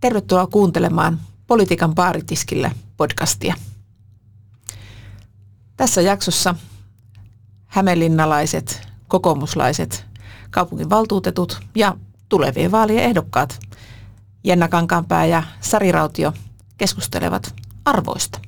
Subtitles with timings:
[0.00, 3.54] Tervetuloa kuuntelemaan Politiikan baaritiskillä podcastia.
[5.76, 6.54] Tässä jaksossa
[7.66, 10.06] hämeenlinnalaiset, kokoomuslaiset,
[10.50, 11.96] kaupunginvaltuutetut ja
[12.28, 13.60] tulevien vaalien ehdokkaat
[14.44, 16.32] Jenna Kankaanpää ja Sari Rautio
[16.76, 17.54] keskustelevat
[17.84, 18.40] arvoista.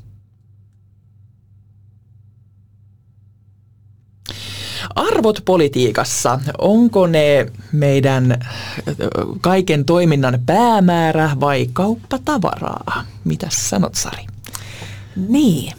[4.95, 8.39] Arvot politiikassa, onko ne meidän
[9.41, 13.05] kaiken toiminnan päämäärä vai kauppatavaraa?
[13.25, 14.27] Mitä sanot Sari?
[15.29, 15.73] Niin,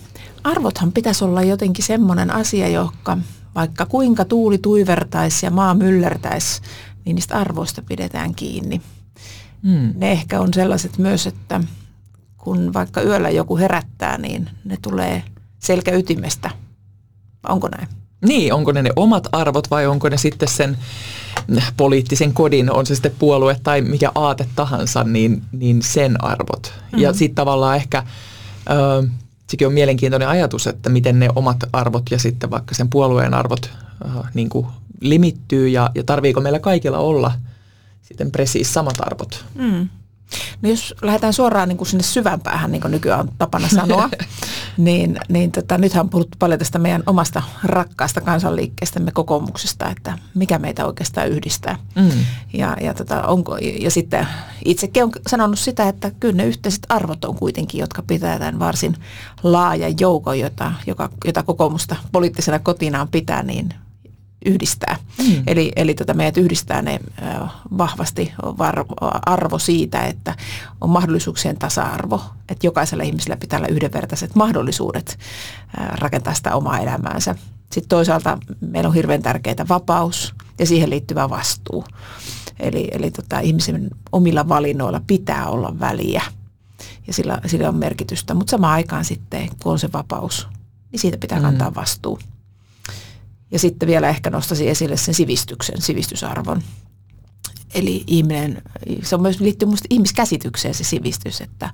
[0.44, 3.18] arvothan pitäisi olla jotenkin semmoinen asia, joka
[3.56, 6.62] vaikka kuinka tuuli tuivertaisi ja maa myllertäisi,
[7.06, 8.82] niin niistä arvoista pidetään kiinni.
[9.64, 9.94] Hmm.
[9.96, 11.62] Ne ehkä on sellaiset myös, että
[12.38, 15.24] kun vaikka yöllä joku herättää, niin ne tulee
[15.60, 16.50] selkäytimestä.
[17.50, 17.88] Onko näin?
[18.28, 20.78] Niin, onko ne ne omat arvot vai onko ne sitten sen
[21.78, 26.74] poliittisen kodin, on se sitten puolue tai mikä aate tahansa, niin, niin sen arvot.
[26.74, 27.00] Mm-hmm.
[27.00, 28.04] Ja sitten tavallaan ehkä,
[28.70, 29.08] ö,
[29.48, 33.70] sekin on mielenkiintoinen ajatus, että miten ne omat arvot ja sitten vaikka sen puolueen arvot
[34.06, 34.68] ö, niin kuin
[35.02, 37.32] limittyy ja, ja tarviiko meillä kaikilla olla
[38.02, 39.46] sitten presiis samat arvot.
[39.56, 39.90] Mm.
[40.62, 44.10] No jos lähdetään suoraan niin kuin sinne syvään päähän, niin kuin nykyään on tapana sanoa,
[44.78, 50.60] niin, niin tota, nythän on puhuttu paljon tästä meidän omasta rakkaasta kansanliikkeestämme kokoomuksesta, että mikä
[50.60, 51.78] meitä oikeastaan yhdistää.
[51.96, 52.12] Mm.
[52.54, 54.28] Ja, ja, tota, onko, ja sitten
[54.66, 58.98] itsekin on sanonut sitä, että kyllä ne yhteiset arvot on kuitenkin, jotka pitää tämän varsin
[59.44, 63.74] laajan joukon, jota, joka, jota kokoomusta poliittisena kotinaan pitää, niin
[64.46, 64.96] yhdistää.
[65.18, 65.44] Mm.
[65.48, 67.00] Eli, eli tota meidät yhdistää ne
[67.78, 68.34] vahvasti
[69.26, 70.36] arvo siitä, että
[70.82, 75.20] on mahdollisuuksien tasa-arvo, että jokaisella ihmisellä pitää olla yhdenvertaiset mahdollisuudet
[75.92, 77.36] rakentaa sitä omaa elämäänsä.
[77.72, 81.86] Sitten toisaalta meillä on hirveän tärkeää vapaus ja siihen liittyvä vastuu.
[82.60, 86.22] Eli, eli tota, ihmisen omilla valinnoilla pitää olla väliä
[87.08, 90.48] ja sillä, sillä on merkitystä, mutta samaan aikaan sitten, kun on se vapaus,
[90.92, 91.44] niin siitä pitää mm.
[91.44, 92.20] kantaa vastuu.
[93.52, 96.62] Ja sitten vielä ehkä nostaisin esille sen sivistyksen, sivistysarvon.
[97.74, 98.62] Eli ihminen,
[99.04, 101.70] se on myös liittyy minusta ihmiskäsitykseen se sivistys, että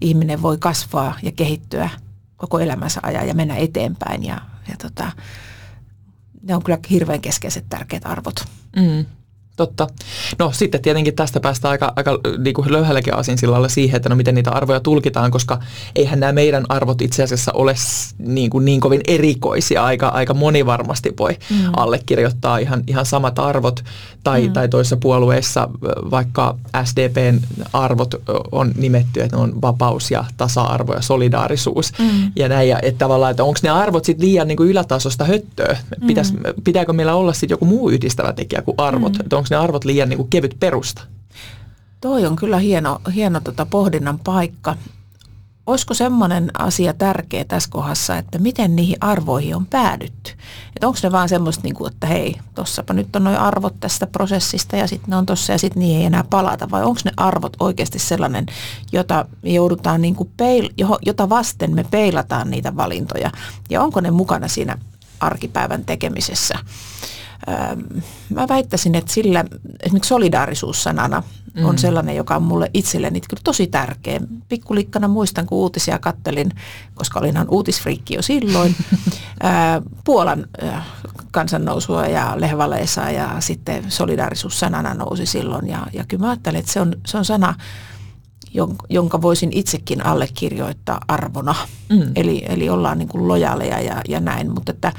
[0.00, 1.90] ihminen voi kasvaa ja kehittyä
[2.36, 4.24] koko elämänsä ajan ja mennä eteenpäin.
[4.24, 5.12] Ja, ja tota,
[6.42, 8.44] ne on kyllä hirveän keskeiset tärkeät arvot.
[8.76, 9.06] Mm.
[9.56, 9.86] Totta.
[10.38, 14.34] No sitten tietenkin tästä päästään aika, aika niin kuin löyhälläkin sillalla siihen, että no miten
[14.34, 15.60] niitä arvoja tulkitaan, koska
[15.96, 17.74] eihän nämä meidän arvot itse asiassa ole
[18.18, 19.84] niin, kuin niin kovin erikoisia.
[19.84, 21.56] Aika, aika moni varmasti voi mm.
[21.76, 23.84] allekirjoittaa ihan, ihan samat arvot.
[24.24, 24.52] Tai, mm.
[24.52, 25.68] tai toisessa puolueessa
[26.10, 27.40] vaikka SDPn
[27.72, 28.14] arvot
[28.52, 31.92] on nimetty, että ne on vapaus ja tasa-arvo ja solidaarisuus.
[31.98, 32.32] Mm.
[32.36, 35.76] Ja näin, ja että tavallaan, että onko ne arvot sitten liian niin kuin ylätasosta höttöä?
[36.06, 36.40] Pitäis, mm.
[36.64, 39.12] Pitääkö meillä olla sitten joku muu yhdistävä tekijä kuin arvot?
[39.12, 41.02] Mm onko ne arvot liian niin kuin kevyt perusta?
[42.00, 44.76] Toi on kyllä hieno, hieno tota pohdinnan paikka.
[45.66, 50.32] Olisiko semmoinen asia tärkeä tässä kohdassa, että miten niihin arvoihin on päädytty?
[50.76, 54.06] Että onko ne vaan semmoista, niin kuin, että hei, tossapa nyt on noin arvot tästä
[54.06, 56.70] prosessista ja sitten ne on tossa ja sitten niihin ei enää palata?
[56.70, 58.46] Vai onko ne arvot oikeasti sellainen,
[58.92, 63.30] jota joudutaan niin kuin peil- jota vasten me peilataan niitä valintoja?
[63.70, 64.78] Ja onko ne mukana siinä
[65.20, 66.58] arkipäivän tekemisessä?
[68.30, 69.44] Mä väittäisin, että sillä
[69.80, 71.22] esimerkiksi solidaarisuussanana
[71.54, 71.64] mm.
[71.64, 74.20] on sellainen, joka on mulle itselleni kyllä tosi tärkeä.
[74.48, 76.50] Pikkulikkana muistan, kun uutisia kattelin,
[76.94, 78.76] koska olinhan uutisfriikki jo silloin,
[80.04, 80.46] Puolan
[81.30, 85.68] kansannousua ja Lehvaleessa ja sitten solidaarisuussanana nousi silloin.
[85.68, 87.54] Ja, ja kyllä mä ajattelen, että se on, se on sana,
[88.90, 91.54] jonka voisin itsekin allekirjoittaa arvona.
[91.88, 92.12] Mm.
[92.16, 94.92] Eli, eli ollaan niin kuin lojaaleja ja, ja näin, mutta että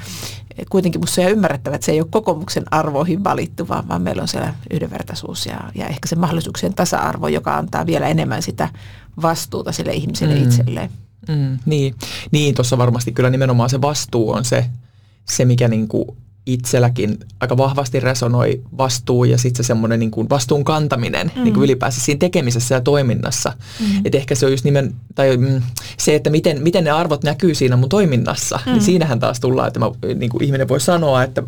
[0.70, 4.28] kuitenkin minusta on ymmärrettävä, että se ei ole kokoomuksen arvoihin valittu, vaan, vaan meillä on
[4.28, 8.68] siellä yhdenvertaisuus ja, ja ehkä se mahdollisuuksien tasa-arvo, joka antaa vielä enemmän sitä
[9.22, 10.42] vastuuta sille ihmiselle mm.
[10.42, 10.90] itselleen.
[11.28, 11.94] Mm, niin,
[12.30, 14.66] niin tuossa varmasti kyllä nimenomaan se vastuu on se,
[15.24, 16.08] se mikä niin kuin
[16.46, 21.44] itselläkin aika vahvasti resonoi vastuu ja sitten se semmoinen niin kuin vastuun kantaminen mm.
[21.44, 23.52] niin kuin ylipäänsä siinä tekemisessä ja toiminnassa.
[23.80, 23.86] Mm.
[24.04, 25.62] Että ehkä se on just nimen, tai mm,
[25.98, 28.72] se, että miten, miten ne arvot näkyy siinä mun toiminnassa, niin mm.
[28.72, 31.42] niin siinähän taas tullaan, että mä, niin kuin ihminen voi sanoa, että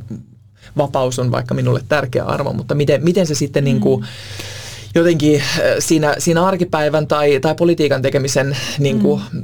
[0.76, 3.64] vapaus on vaikka minulle tärkeä arvo, mutta miten, miten se sitten mm.
[3.64, 4.06] niin kuin,
[4.98, 9.40] jotenkin äh, siinä, siinä arkipäivän tai, tai politiikan tekemisen niin kuin mm.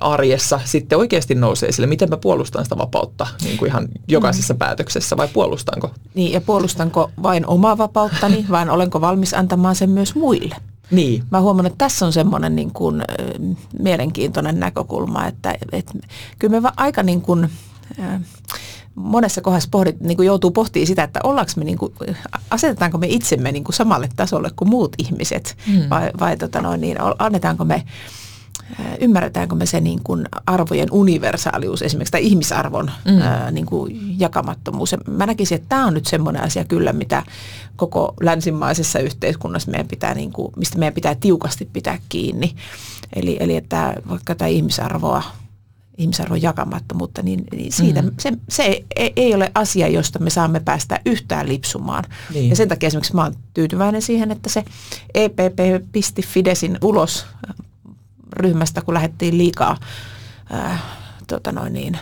[0.00, 4.58] arjessa sitten oikeasti nousee sille, miten mä puolustan sitä vapautta niin kuin ihan jokaisessa mm.
[4.58, 5.90] päätöksessä vai puolustanko?
[6.14, 10.56] Niin ja puolustanko vain omaa vapauttani vai olenko valmis antamaan sen myös muille?
[10.90, 11.22] Niin.
[11.30, 13.02] Mä huomaan, että tässä on semmoinen niin kuin,
[13.78, 15.92] mielenkiintoinen näkökulma, että, että
[16.38, 17.50] kyllä me aika niin kuin,
[18.96, 21.92] monessa kohdassa pohdit, niin kuin joutuu pohtimaan sitä, että ollaanko me, niin kuin,
[22.50, 25.90] asetetaanko me itsemme niin kuin samalle tasolle kuin muut ihmiset mm.
[25.90, 27.84] vai, vai tota noin, niin, annetaanko me
[29.00, 33.20] ymmärretäänkö me se niin kuin arvojen universaalius esimerkiksi tai ihmisarvon mm.
[33.20, 34.92] ää, niin kuin jakamattomuus.
[34.92, 37.22] Ja mä näkisin, että tämä on nyt semmoinen asia kyllä, mitä
[37.76, 42.54] koko länsimaisessa yhteiskunnassa meidän pitää, niin kuin, mistä meidän pitää tiukasti pitää kiinni.
[43.16, 45.22] Eli, eli että vaikka tämä ihmisarvoa
[45.98, 48.10] ihmisarvon jakamattomuutta, niin, niin siitä, mm.
[48.20, 52.04] se, se ei, ei ole asia, josta me saamme päästä yhtään lipsumaan.
[52.34, 52.50] Niin.
[52.50, 54.64] Ja sen takia esimerkiksi mä oon tyytyväinen siihen, että se
[55.14, 57.26] EPP pisti Fidesin ulos
[58.32, 59.76] ryhmästä, kun lähdettiin liikaa
[60.50, 60.78] ää,
[61.26, 61.98] tota noin niin,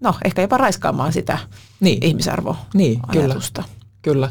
[0.00, 1.38] no ehkä jopa raiskaamaan sitä
[1.80, 2.04] niin.
[2.04, 2.72] ihmisarvoajatusta.
[2.74, 3.00] Niin,
[4.02, 4.28] kyllä.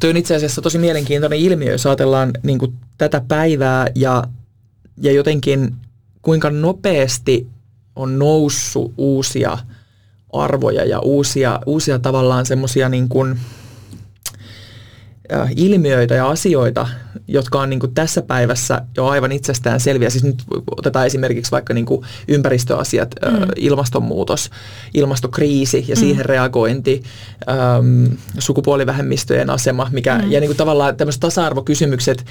[0.00, 2.58] Tuo on itse asiassa tosi mielenkiintoinen ilmiö, jos ajatellaan niin
[2.98, 4.24] tätä päivää ja,
[4.96, 5.74] ja jotenkin
[6.22, 7.46] kuinka nopeasti
[7.96, 9.58] on noussut uusia
[10.32, 13.38] arvoja ja uusia, uusia tavallaan semmoisia niin kuin,
[15.34, 16.86] äh, ilmiöitä ja asioita,
[17.28, 20.10] jotka on niin kuin tässä päivässä jo aivan itsestään selviä.
[20.10, 20.42] Siis nyt
[20.76, 23.46] otetaan esimerkiksi vaikka niin kuin ympäristöasiat, mm.
[23.56, 24.50] ilmastonmuutos,
[24.94, 26.00] ilmastokriisi ja mm.
[26.00, 27.02] siihen reagointi,
[27.48, 28.04] ähm,
[28.38, 30.30] sukupuolivähemmistöjen asema, mikä, mm.
[30.30, 32.24] ja niin kuin tavallaan tämmöiset tasa-arvokysymykset,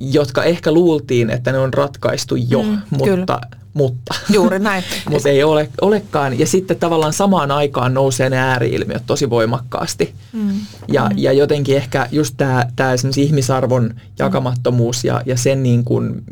[0.00, 3.04] jotka ehkä luultiin, että ne on ratkaistu jo, mm, mutta...
[3.04, 3.40] Kyllä
[3.74, 4.14] mutta.
[4.32, 4.84] Juuri näin.
[5.10, 6.38] mutta ei ole, olekaan.
[6.38, 10.14] Ja sitten tavallaan samaan aikaan nousee ne ääriilmiöt tosi voimakkaasti.
[10.32, 10.50] Mm.
[10.88, 11.18] Ja, mm.
[11.18, 16.22] ja jotenkin ehkä just tämä tää ihmisarvon jakamattomuus ja, ja sen niin kuin,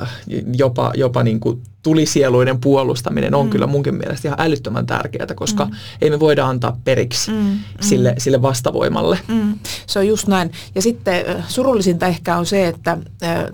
[0.00, 0.10] äh,
[0.56, 3.50] jopa, jopa niin kuin tulisieluiden puolustaminen on mm.
[3.50, 5.70] kyllä munkin mielestä ihan älyttömän tärkeää, koska mm.
[6.02, 7.36] ei me voida antaa periksi mm.
[7.36, 7.58] Mm.
[7.80, 9.18] Sille, sille vastavoimalle.
[9.28, 9.58] Mm.
[9.86, 10.52] Se on just näin.
[10.74, 12.98] Ja sitten surullisinta ehkä on se, että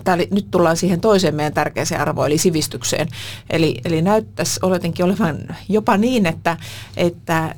[0.07, 3.07] äh, nyt tullaan siihen toiseen meidän tärkeäseen arvoon, eli sivistykseen.
[3.49, 5.37] Eli, eli näyttäisi oletinkin olevan
[5.69, 6.57] jopa niin, että,
[6.97, 7.55] että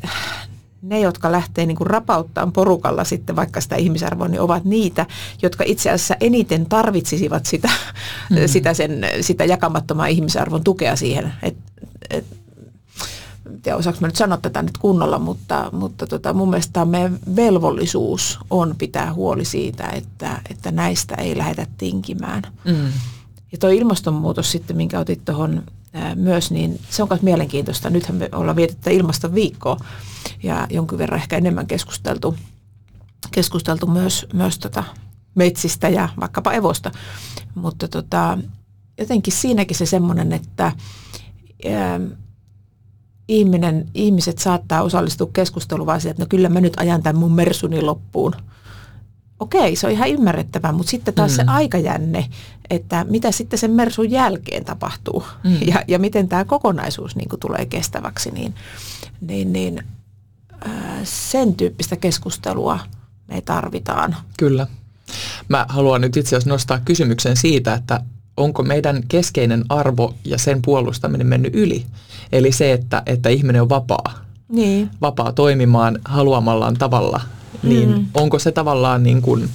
[0.81, 5.05] ne, jotka lähtee niin kuin rapauttaan porukalla sitten vaikka sitä ihmisarvoa, niin ovat niitä,
[5.41, 7.69] jotka itse asiassa eniten tarvitsisivat sitä,
[8.29, 8.37] mm.
[8.53, 11.33] sitä, sen, sitä jakamattomaa ihmisarvon tukea siihen.
[11.43, 11.57] Et,
[12.09, 12.25] et,
[13.63, 18.39] tiedä, osaanko mä nyt sanoa tätä nyt kunnolla, mutta, mutta tota, mun mielestä meidän velvollisuus
[18.49, 22.43] on pitää huoli siitä, että, että näistä ei lähdetä tinkimään.
[22.65, 22.91] Mm.
[23.55, 25.63] Ja tuo ilmastonmuutos sitten, minkä otit tuohon
[26.15, 27.89] myös, niin se on myös mielenkiintoista.
[27.89, 29.77] Nythän me ollaan vietetty ilmastoviikkoa
[30.43, 32.35] ja jonkin verran ehkä enemmän keskusteltu,
[33.31, 34.83] keskusteltu myös, myös tota
[35.35, 36.91] metsistä ja vaikkapa evosta.
[37.55, 38.37] Mutta tota,
[38.97, 40.71] jotenkin siinäkin se semmoinen, että
[41.73, 41.99] ää,
[43.27, 47.81] ihminen, ihmiset saattaa osallistua keskusteluun vaan että no kyllä mä nyt ajan tämän mun mersuni
[47.81, 48.35] loppuun–
[49.39, 51.35] okei, se on ihan ymmärrettävää, mutta sitten taas mm.
[51.35, 52.29] se aikajänne,
[52.69, 55.57] että mitä sitten sen mersun jälkeen tapahtuu mm.
[55.71, 58.55] ja, ja miten tämä kokonaisuus niin tulee kestäväksi, niin,
[59.21, 59.83] niin, niin
[60.67, 60.73] äh,
[61.03, 62.79] sen tyyppistä keskustelua
[63.27, 64.15] me tarvitaan.
[64.37, 64.67] Kyllä.
[65.49, 68.01] Mä haluan nyt itse asiassa nostaa kysymyksen siitä, että
[68.37, 71.85] onko meidän keskeinen arvo ja sen puolustaminen mennyt yli.
[72.31, 74.25] Eli se, että, että ihminen on vapaa.
[74.49, 74.89] Niin.
[75.01, 77.21] Vapaa toimimaan haluamallaan tavalla
[77.63, 78.05] niin mm.
[78.13, 79.49] onko se tavallaan niin kuin,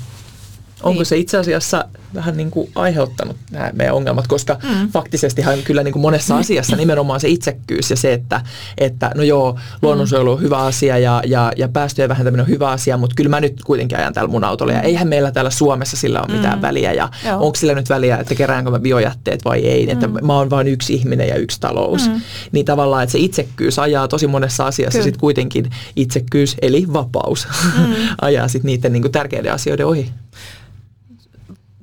[0.83, 1.07] onko niin.
[1.07, 1.85] se itse asiassa
[2.15, 4.89] vähän niin kuin aiheuttanut nämä meidän ongelmat, koska mm.
[4.89, 6.41] faktisestihan kyllä niin kuin monessa mm.
[6.41, 8.41] asiassa nimenomaan se itsekkyys ja se, että,
[8.79, 12.97] että no joo, luonnonsuojelu on hyvä asia ja, ja, ja päästöjen vähentäminen on hyvä asia,
[12.97, 16.21] mutta kyllä mä nyt kuitenkin ajan täällä mun autolla ja eihän meillä täällä Suomessa sillä
[16.21, 16.63] ole mitään mm.
[16.63, 17.35] väliä ja joo.
[17.35, 19.93] onko sillä nyt väliä, että keräänkö mä biojätteet vai ei, mm.
[19.93, 22.09] että mä oon vain yksi ihminen ja yksi talous.
[22.09, 22.21] Mm.
[22.53, 27.95] Niin tavallaan, että se itsekkyys ajaa tosi monessa asiassa sitten kuitenkin itsekkyys eli vapaus mm.
[28.21, 30.13] ajaa sitten niiden niin kuin tärkeiden asioiden ohi.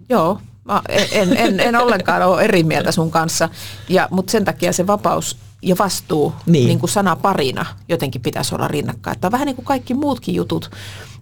[0.10, 0.40] Joo,
[1.12, 3.50] en, en, en ollenkaan ole eri mieltä sun kanssa,
[3.90, 6.68] ja, mutta sen takia se vapaus ja vastuu niin.
[6.68, 9.16] Niin kuin sana parina jotenkin pitäisi olla rinnakkain.
[9.16, 10.72] Että on vähän niin kuin kaikki muutkin jutut,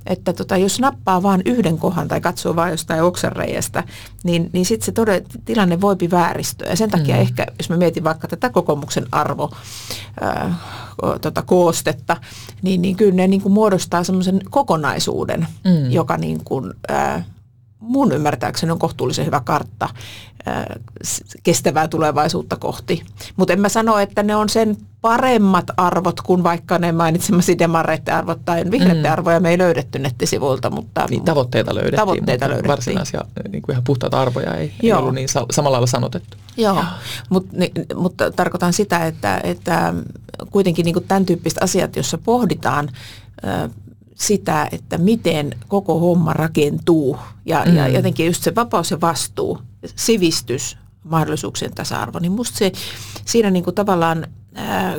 [0.05, 3.83] että tota, jos nappaa vain yhden kohan tai katsoo vain jostain oksenreiästä,
[4.23, 6.69] niin, niin sitten se todella, tilanne voipi vääristyä.
[6.69, 7.21] Ja sen takia mm.
[7.21, 9.51] ehkä, jos mä mietin vaikka tätä kokoomuksen arvo,
[10.21, 10.55] ää,
[11.21, 12.17] tota, koostetta,
[12.61, 15.91] niin, niin kyllä ne niin kuin muodostaa semmoisen kokonaisuuden, mm.
[15.91, 17.23] joka niin kuin, ää,
[17.85, 19.89] mun ymmärtääkseni on kohtuullisen hyvä kartta
[21.43, 23.03] kestävää tulevaisuutta kohti.
[23.35, 28.15] Mutta en mä sano, että ne on sen paremmat arvot kuin vaikka ne mainitsemasi demareiden
[28.15, 29.11] arvot tai vihreiden mm.
[29.11, 30.69] arvoja me ei löydetty nettisivuilta.
[30.69, 32.71] Mutta, niin, tavoitteita löydettiin, tavoitteita mutta löydettiin.
[32.71, 36.37] varsinaisia niin kuin ihan puhtaita arvoja ei, ei ollut niin samalla lailla sanotettu.
[36.57, 36.83] Joo,
[37.29, 39.93] mutta niin, mutta tarkoitan sitä, että, että
[40.51, 42.89] kuitenkin niin kuin tämän tyyppiset asiat, joissa pohditaan
[44.15, 47.75] sitä, että miten koko homma rakentuu ja, mm.
[47.75, 49.59] ja jotenkin just se vapaus ja vastuu,
[49.95, 52.71] sivistys, mahdollisuuksien tasa-arvo, niin musta se
[53.25, 54.95] siinä niin kuin tavallaan ää,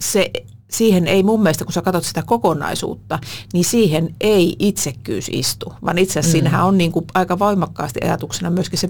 [0.00, 0.30] se
[0.70, 3.18] siihen ei mun mielestä, kun sä katsot sitä kokonaisuutta,
[3.52, 6.32] niin siihen ei itsekkyys istu, vaan itse asiassa mm.
[6.32, 8.88] siinähän on niin kuin aika voimakkaasti ajatuksena myöskin se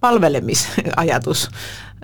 [0.00, 1.48] palvelemisajatus,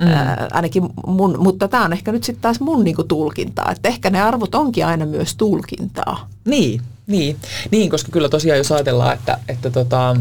[0.01, 0.07] mm.
[0.07, 4.11] ää, ainakin mun, mutta tämä on ehkä nyt sitten taas mun niinku tulkintaa, että ehkä
[4.11, 6.29] ne arvot onkin aina myös tulkintaa.
[6.45, 7.37] Niin, niin,
[7.71, 10.17] niin koska kyllä tosiaan jos ajatellaan, että, että tota,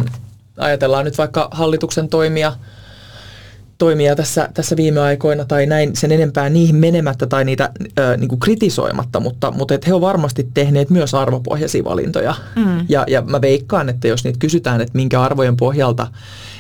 [0.58, 2.54] ajatellaan nyt vaikka hallituksen toimia,
[3.78, 8.28] toimia tässä, tässä viime aikoina tai näin sen enempää niihin menemättä tai niitä ö, niin
[8.30, 12.36] kuin kritisoimatta, mutta, mutta et he ovat varmasti tehneet myös arvopohjaisia valintoja.
[12.56, 12.86] Mm.
[12.90, 16.08] Ja, ja mä veikkaan, että jos niitä kysytään, että minkä arvojen pohjalta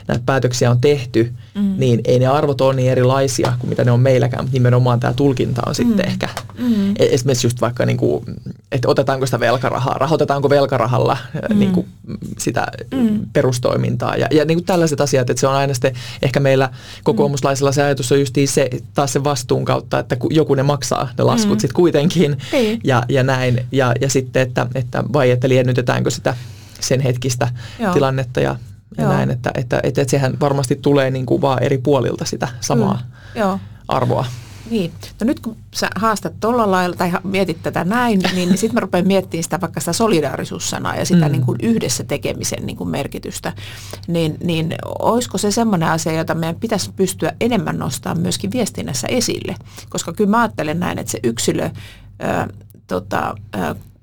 [0.08, 1.74] näitä päätöksiä on tehty, mm.
[1.78, 5.14] niin ei ne arvot ole niin erilaisia kuin mitä ne on meilläkään, mutta nimenomaan tämä
[5.14, 6.12] tulkinta on sitten mm.
[6.12, 6.30] ehkä.
[6.58, 6.92] Mm.
[6.92, 8.26] E, esimerkiksi just vaikka, niin kuin,
[8.72, 11.18] että otetaanko sitä velkarahaa, rahoitetaanko velkarahalla
[11.50, 11.60] mm.
[11.60, 11.88] niin kuin
[12.38, 13.20] sitä mm.
[13.34, 16.70] perustoimintaa ja, ja niin kuin tällaiset asiat, että se on aina sitten ehkä meillä
[17.04, 21.24] kokoomuslaisilla se ajatus on just se taas se vastuun kautta, että joku ne maksaa ne
[21.24, 21.60] laskut mm.
[21.60, 22.80] sitten kuitenkin ei.
[22.84, 26.36] ja, ja näin ja, ja sitten, että, että vai että liennytetäänkö sitä
[26.80, 27.48] sen hetkistä
[27.80, 27.94] Joo.
[27.94, 28.56] tilannetta ja
[28.98, 29.14] ja Joo.
[29.14, 32.94] näin, että, että, että, että sehän varmasti tulee niin kuin vaan eri puolilta sitä samaa
[32.94, 33.40] mm.
[33.40, 33.60] Joo.
[33.88, 34.25] arvoa.
[34.70, 34.92] Niin.
[35.22, 39.08] No nyt kun sä haastat tuolla lailla tai mietit tätä näin, niin sitten mä rupean
[39.08, 41.32] miettimään sitä vaikka sitä solidaarisuussanaa ja sitä mm.
[41.32, 43.54] niin kuin yhdessä tekemisen niin kuin merkitystä.
[44.08, 49.56] Niin, niin olisiko se semmoinen asia, jota meidän pitäisi pystyä enemmän nostamaan myöskin viestinnässä esille?
[49.90, 51.70] Koska kyllä mä ajattelen näin, että se yksilö...
[52.20, 52.48] Ää,
[52.88, 53.36] tota,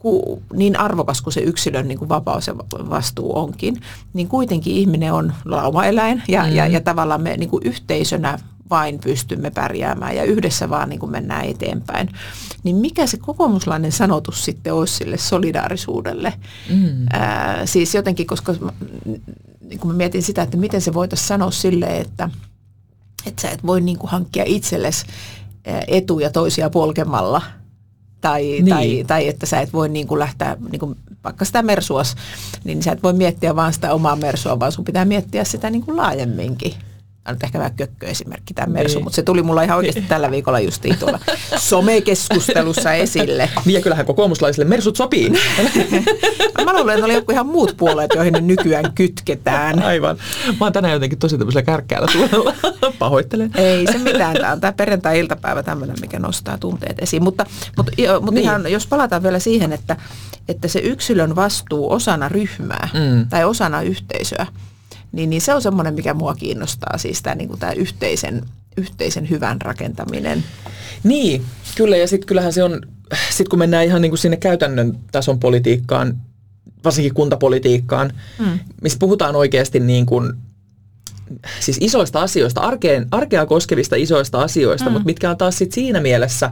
[0.02, 2.56] ää, niin arvokas kuin se yksilön niin kuin vapaus ja
[2.90, 3.76] vastuu onkin,
[4.12, 6.52] niin kuitenkin ihminen on laumaeläin ja, mm.
[6.52, 8.38] ja, ja tavallaan me niin kuin yhteisönä
[8.70, 12.08] vain pystymme pärjäämään ja yhdessä vaan niin kuin mennään eteenpäin.
[12.62, 16.32] Niin mikä se kokoomuslainen sanotus sitten olisi sille solidaarisuudelle?
[16.70, 17.06] Mm.
[17.12, 18.54] Ää, siis jotenkin, koska
[19.60, 22.30] niin kun mä mietin sitä, että miten se voitaisiin sanoa sille, että,
[23.26, 25.06] että sä et voi niin kuin hankkia itsellesi
[25.88, 27.42] etuja toisia polkemalla–
[28.22, 28.66] tai, niin.
[28.66, 32.16] tai, tai että sä et voi niin kuin lähteä, niin kuin vaikka sitä mersuas,
[32.64, 35.82] niin sä et voi miettiä vaan sitä omaa mersua, vaan sun pitää miettiä sitä niin
[35.82, 36.74] kuin laajemminkin
[37.28, 39.04] on nyt ehkä vähän kökköesimerkki tämä Mersu, niin.
[39.04, 41.18] mutta se tuli mulla ihan oikeasti tällä viikolla justiin tuolla
[41.56, 43.50] somekeskustelussa esille.
[43.64, 45.30] Niin ja kyllähän kokoomuslaisille Mersut sopii.
[46.64, 49.82] Mä luulen, että oli joku ihan muut puolet, joihin ne nykyään kytketään.
[49.82, 50.16] Aivan.
[50.46, 52.54] Mä oon tänään jotenkin tosi tämmöisellä kärkkäällä tuolla.
[52.98, 53.50] Pahoittelen.
[53.54, 54.36] Ei se mitään.
[54.36, 57.22] Tämä on tämä perjantai-iltapäivä tämmöinen, mikä nostaa tunteet esiin.
[57.22, 58.44] Mutta, mutta, mutta niin.
[58.44, 59.96] ihan, jos palataan vielä siihen, että,
[60.48, 63.28] että se yksilön vastuu osana ryhmää mm.
[63.28, 64.46] tai osana yhteisöä,
[65.12, 68.42] niin, niin se on semmoinen, mikä mua kiinnostaa, siis tämä, niin kuin tämä yhteisen,
[68.76, 70.44] yhteisen hyvän rakentaminen.
[71.04, 71.44] Niin,
[71.76, 72.80] kyllä ja sitten kyllähän se on,
[73.30, 76.20] sitten kun mennään ihan niin kuin sinne käytännön tason politiikkaan,
[76.84, 78.58] varsinkin kuntapolitiikkaan, mm.
[78.82, 80.32] missä puhutaan oikeasti niin kuin,
[81.60, 84.92] siis isoista asioista, arkeen, arkea koskevista isoista asioista, mm.
[84.92, 86.50] mutta mitkä on taas sit siinä mielessä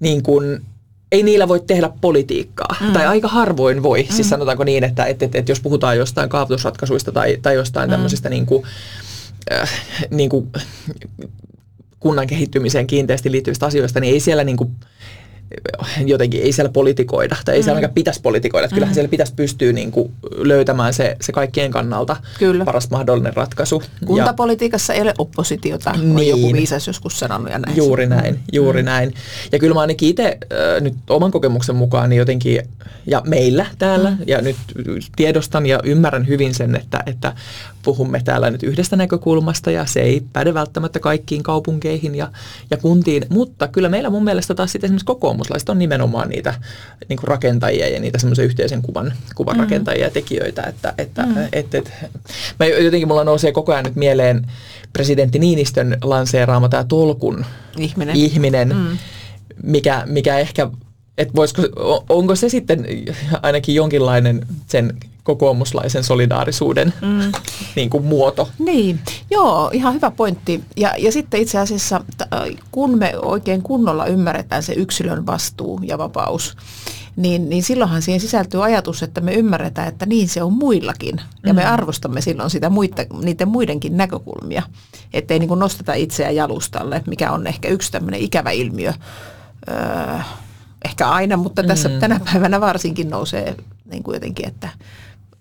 [0.00, 0.64] niin kuin,
[1.14, 2.76] ei niillä voi tehdä politiikkaa.
[2.80, 2.92] Mm.
[2.92, 3.98] Tai aika harvoin voi.
[3.98, 4.16] Siis mm.
[4.16, 7.90] Siis sanotaanko niin, että, että, että, että jos puhutaan jostain kaavoitusratkaisuista tai, tai jostain mm.
[7.90, 8.64] tämmöisistä niin kuin,
[9.52, 9.70] äh,
[10.10, 10.48] niin kuin
[12.00, 14.70] kunnan kehittymiseen kiinteästi liittyvistä asioista, niin ei siellä niin kuin,
[16.06, 17.64] jotenkin ei siellä politikoida, tai ei mm.
[17.64, 18.64] siellä pitäisi politikoida.
[18.64, 18.76] Että mm.
[18.76, 22.64] Kyllähän siellä pitäisi pystyä niin kuin löytämään se, se kaikkien kannalta Kyllä.
[22.64, 23.82] paras mahdollinen ratkaisu.
[24.06, 26.16] Kuntapolitiikassa ja, ei ole oppositiota, niin.
[26.16, 27.50] on joku viisas joskus sanonut.
[27.50, 27.76] Ja näin.
[27.76, 28.86] Juuri näin, juuri mm.
[28.86, 29.14] näin.
[29.52, 32.62] Ja kyllä mä ainakin itse äh, nyt oman kokemuksen mukaan niin jotenkin,
[33.06, 34.16] ja meillä täällä, mm.
[34.26, 34.56] ja nyt
[35.16, 37.34] tiedostan ja ymmärrän hyvin sen, että, että
[37.82, 42.30] puhumme täällä nyt yhdestä näkökulmasta, ja se ei päde välttämättä kaikkiin kaupunkeihin ja,
[42.70, 46.54] ja kuntiin, mutta kyllä meillä mun mielestä taas sitten esimerkiksi kokoomus kokoomuslaiset on nimenomaan niitä
[47.08, 49.60] niin kuin rakentajia ja niitä semmoisen yhteisen kuvan, kuvan mm.
[49.60, 50.62] rakentajia ja tekijöitä.
[50.62, 51.48] Että, että, mm.
[51.52, 51.92] et, et,
[52.58, 54.46] mä jotenkin mulla nousee koko ajan nyt mieleen
[54.92, 57.44] presidentti Niinistön lanseeraama tämä tolkun
[57.78, 58.98] ihminen, ihminen mm.
[59.62, 60.70] mikä, mikä ehkä
[61.18, 61.62] et voisiko,
[62.08, 62.86] onko se sitten
[63.42, 67.32] ainakin jonkinlainen sen kokoomuslaisen solidaarisuuden mm.
[67.76, 68.48] niin kuin muoto.
[68.58, 69.00] Niin,
[69.30, 70.64] joo, ihan hyvä pointti.
[70.76, 72.04] Ja, ja sitten itse asiassa,
[72.72, 76.56] kun me oikein kunnolla ymmärretään se yksilön vastuu ja vapaus,
[77.16, 81.20] niin, niin silloinhan siihen sisältyy ajatus, että me ymmärretään, että niin se on muillakin.
[81.46, 81.56] Ja mm.
[81.56, 84.62] me arvostamme silloin sitä muita, niiden muidenkin näkökulmia.
[85.12, 88.92] Ettei niin kuin nosteta itseä jalustalle, mikä on ehkä yksi tämmöinen ikävä ilmiö.
[89.68, 90.18] Öö,
[90.84, 91.98] ehkä aina, mutta tässä mm.
[91.98, 94.68] tänä päivänä varsinkin nousee niin kuin jotenkin, että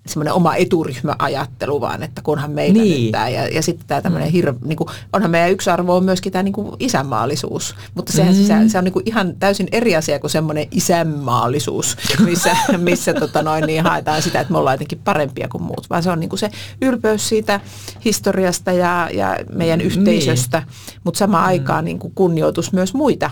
[0.08, 3.04] semmoinen oma eturyhmäajattelu vaan, että kunhan meitä niin.
[3.04, 3.30] nyt tämä.
[3.30, 4.32] Ja, ja sitten tämä tämmöinen mm.
[4.32, 8.36] hirve, niin kuin, onhan meidän yksi arvo on myöskin tämä niin kuin isänmaallisuus, mutta sehän
[8.36, 8.44] mm.
[8.44, 13.42] se, se on niin kuin ihan täysin eri asia kuin semmoinen isänmaallisuus, missä, missä tota
[13.42, 16.30] noin, niin haetaan sitä, että me ollaan jotenkin parempia kuin muut, vaan se on niin
[16.30, 16.50] kuin se
[16.82, 17.60] ylpeys siitä
[18.06, 19.88] historiasta ja, ja meidän niin.
[19.88, 21.00] yhteisöstä, niin.
[21.04, 21.48] mutta samaan mm.
[21.48, 23.32] aikaan niin kuin kunnioitus myös muita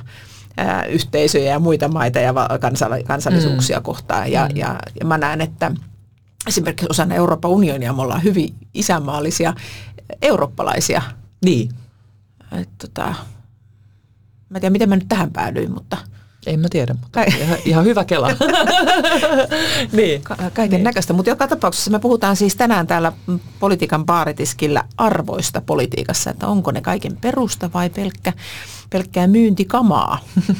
[0.57, 2.33] ää, yhteisöjä ja muita maita ja
[3.07, 3.83] kansallisuuksia mm.
[3.83, 4.31] kohtaan.
[4.31, 4.57] Ja, mm.
[4.57, 5.71] ja, ja mä näen, että
[6.47, 9.53] esimerkiksi osana Euroopan unionia me ollaan hyvin isänmaallisia
[10.21, 11.01] eurooppalaisia.
[11.45, 11.69] Niin.
[12.61, 13.15] Et, tota,
[14.49, 15.97] mä en tiedä, miten mä nyt tähän päädyin, mutta–
[16.45, 18.27] en mä tiedä, mutta ihan, ihan hyvä kela.
[19.97, 20.21] niin.
[20.21, 20.83] Ka- kaiken niin.
[20.83, 23.13] näköistä, mutta joka tapauksessa me puhutaan siis tänään täällä
[23.59, 28.33] politiikan baaritiskillä arvoista politiikassa, että onko ne kaiken perusta vai pelkkä,
[28.89, 30.19] pelkkää myyntikamaa.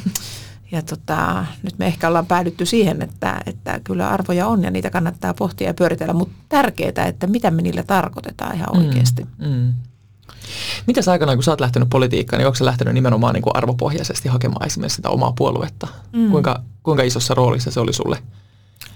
[0.71, 4.89] ja tota, nyt me ehkä ollaan päädytty siihen, että, että kyllä arvoja on ja niitä
[4.89, 9.23] kannattaa pohtia ja pyöritellä, mutta tärkeää, että mitä me niillä tarkoitetaan ihan oikeasti.
[9.37, 9.73] Mm, mm.
[10.87, 14.29] Mitäs aikanaan, kun sä oot lähtenyt politiikkaan, niin onko sä lähtenyt nimenomaan niin kuin arvopohjaisesti
[14.29, 15.87] hakemaan esimerkiksi sitä omaa puoluetta?
[16.13, 16.31] Mm.
[16.31, 18.17] Kuinka, kuinka isossa roolissa se oli sulle?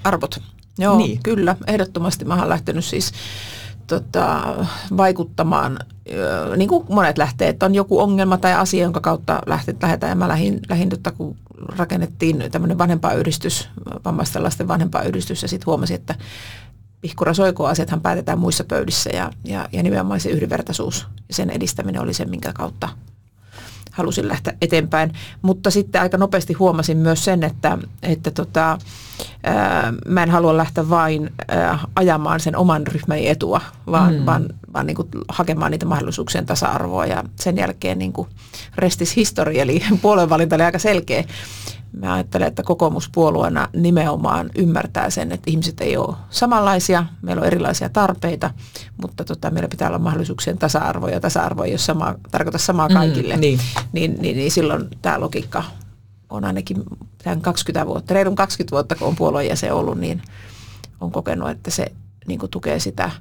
[0.03, 0.41] Arvot.
[0.77, 1.23] Joo, niin.
[1.23, 1.55] kyllä.
[1.67, 3.11] Ehdottomasti mä oon lähtenyt siis
[3.87, 4.55] tota,
[4.97, 5.79] vaikuttamaan,
[6.57, 10.09] niin kuin monet lähtee, että on joku ongelma tai asia, jonka kautta lähtet, lähdetään.
[10.09, 13.69] Ja mä lähdin, lähdin tota, kun rakennettiin tämmöinen vanhempaayhdistys,
[14.05, 16.15] vammaisten lasten vanhempaayhdistys, ja sitten huomasin, että
[17.01, 22.13] Pihkura Soiko-asiathan päätetään muissa pöydissä ja, ja, ja nimenomaan se yhdenvertaisuus ja sen edistäminen oli
[22.13, 22.89] se, minkä kautta
[23.95, 25.13] halusin lähteä eteenpäin.
[25.41, 28.77] Mutta sitten aika nopeasti huomasin myös sen, että, että tota,
[29.43, 33.61] ää, mä en halua lähteä vain ää, ajamaan sen oman ryhmäni etua,
[33.91, 34.25] vaan, mm.
[34.25, 37.05] vaan, vaan niin kuin hakemaan niitä mahdollisuuksien tasa-arvoa.
[37.05, 38.27] Ja sen jälkeen niin kuin
[38.77, 41.23] restis history, eli puolueenvalinta oli aika selkeä.
[41.99, 47.89] Mä ajattelen, että kokoomuspuolueena nimenomaan ymmärtää sen, että ihmiset ei ole samanlaisia, meillä on erilaisia
[47.89, 48.51] tarpeita,
[49.01, 52.93] mutta tota, meillä pitää olla mahdollisuuksien tasa-arvo, ja tasa-arvo ei ole sama, tarkoita samaa mm,
[52.93, 53.33] kaikille.
[53.33, 53.59] Mm, niin.
[53.93, 55.63] Niin, niin, niin silloin tämä logiikka
[56.29, 56.83] on ainakin
[57.23, 60.21] tämän 20 vuotta, reilun 20 vuotta, kun on puolueen jäsen ollut, niin
[61.01, 61.91] on kokenut, että se
[62.27, 63.11] niin kuin tukee sitä.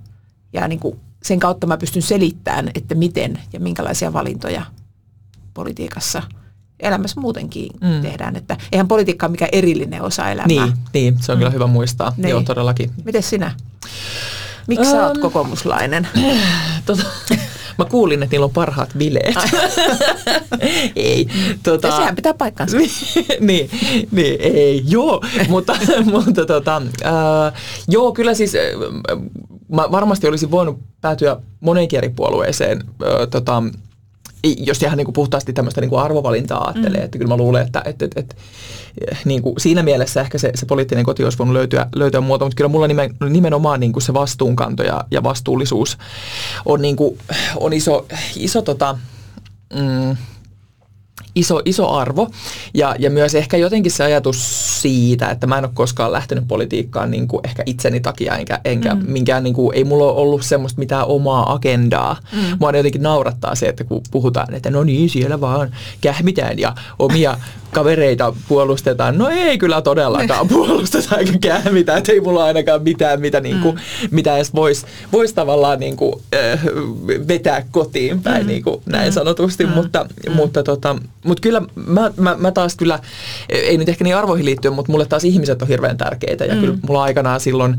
[0.53, 4.63] Ja niin kuin sen kautta mä pystyn selittämään, että miten ja minkälaisia valintoja
[5.55, 6.23] politiikassa–
[6.81, 8.03] elämässä muutenkin mm.
[8.03, 8.37] tehdään.
[8.37, 10.47] Että eihän politiikka ole mikään erillinen osa elämää.
[10.47, 11.41] Niin, niin se on mm.
[11.41, 12.13] kyllä hyvä muistaa.
[12.17, 12.29] Niin.
[12.29, 12.91] Joo, todellakin.
[13.05, 13.55] Miten sinä?
[14.67, 16.09] Miksi um, sä oot kokoomuslainen?
[16.87, 17.03] tota,
[17.79, 19.35] mä kuulin, että niillä on parhaat bileet.
[20.97, 21.29] ei.
[21.63, 22.77] Tota, ja sehän pitää paikkansa.
[23.41, 23.71] niin,
[24.11, 25.25] niin, ei, joo.
[25.49, 25.77] mutta
[26.13, 28.63] mutta tota, äh, joo, kyllä siis äh,
[29.69, 32.79] mä varmasti olisin voinut päätyä moneenkin eri puolueeseen.
[32.89, 33.63] Äh, tota,
[34.45, 37.05] jos ihan niin kuin puhtaasti tämmöistä niin kuin arvovalintaa ajattelee, mm.
[37.05, 38.35] että kyllä mä luulen, että, että, että, että
[39.25, 42.57] niin kuin siinä mielessä ehkä se, se poliittinen koti olisi voinut löytyä, löytyä muuta, mutta
[42.57, 45.99] kyllä mulla nimen, nimenomaan niin kuin se vastuunkanto ja, ja vastuullisuus
[46.65, 47.19] on, niin kuin,
[47.57, 48.99] on iso, iso tota,
[49.75, 50.17] mm,
[51.35, 52.31] iso, iso arvo
[52.75, 54.39] ja, ja myös ehkä jotenkin se ajatus
[54.85, 58.95] siitä, että mä en ole koskaan lähtenyt politiikkaan niin kuin ehkä itseni takia, enkä, enkä
[58.95, 59.03] mm.
[59.07, 62.17] minkään, niin kuin, ei mulla ole ollut semmoista mitään omaa agendaa.
[62.33, 62.57] Mm.
[62.61, 67.37] Mua jotenkin naurattaa se, että kun puhutaan, että no niin, siellä vaan kähmitään ja omia
[67.75, 69.19] kavereita puolustetaan.
[69.19, 73.75] No ei kyllä todellakaan puolusteta eikä kähmitä, että ei mulla ainakaan mitään, mitä, niin kuin,
[73.75, 74.09] mm.
[74.11, 76.65] mitä edes voisi vois tavallaan niin kuin, äh,
[77.29, 78.47] vetää kotiin päin, mm.
[78.47, 79.13] niin kuin näin mm.
[79.13, 79.73] sanotusti, mm.
[79.73, 80.33] mutta, mm.
[80.33, 82.99] mutta tota, mutta kyllä mä, mä, mä taas kyllä,
[83.49, 86.45] ei nyt ehkä niin arvoihin liittyen, mutta mulle taas ihmiset on hirveän tärkeitä.
[86.45, 86.61] Ja mm.
[86.61, 87.77] kyllä mulla aikanaan silloin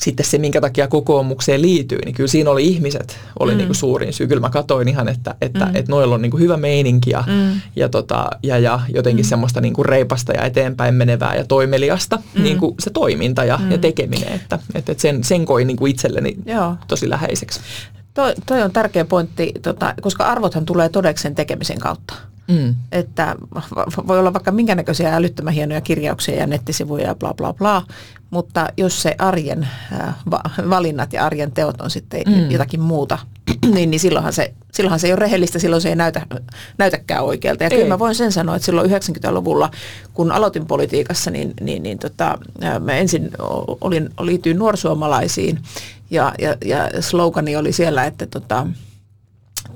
[0.00, 3.58] sitten se, minkä takia kokoomukseen liittyy, niin kyllä siinä oli ihmiset, oli mm.
[3.58, 4.26] niin kuin suurin syy.
[4.26, 5.76] Kyllä mä katsoin ihan, että, että, mm.
[5.76, 7.60] että noilla on niin kuin hyvä meininki ja, mm.
[7.76, 9.28] ja, tota, ja, ja jotenkin mm.
[9.28, 12.42] semmoista niin kuin reipasta ja eteenpäin menevää ja toimeliasta mm.
[12.42, 13.70] niin kuin se toiminta ja, mm.
[13.70, 14.32] ja tekeminen.
[14.32, 16.76] Että, että sen, sen koin niin kuin itselleni Joo.
[16.88, 17.60] tosi läheiseksi.
[18.14, 22.14] Toi, toi on tärkeä pointti, tota, koska arvothan tulee todeksen tekemisen kautta.
[22.50, 22.74] Mm.
[22.92, 23.36] Että
[24.06, 27.82] voi olla vaikka minkä näköisiä älyttömän hienoja kirjauksia ja nettisivuja ja bla bla bla,
[28.30, 30.14] mutta jos se arjen äh,
[30.70, 32.50] valinnat ja arjen teot on sitten mm.
[32.50, 33.18] jotakin muuta,
[33.74, 36.26] niin, niin silloinhan, se, silloinhan se ei ole rehellistä, silloin se ei näytä,
[36.78, 37.64] näytäkään oikealta.
[37.64, 37.76] Ja ei.
[37.76, 39.70] kyllä mä voin sen sanoa, että silloin 90-luvulla,
[40.14, 42.38] kun aloitin politiikassa, niin, niin, niin tota,
[42.80, 43.30] mä ensin
[43.80, 45.58] olin, liityin nuorsuomalaisiin
[46.10, 48.66] ja, ja, ja slogani oli siellä, että tota,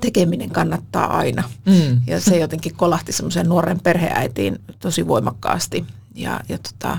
[0.01, 1.43] tekeminen kannattaa aina.
[1.65, 2.01] Mm.
[2.07, 5.85] Ja se jotenkin kolahti semmoiseen nuoren perheäitiin tosi voimakkaasti.
[6.15, 6.97] Ja, ja tota,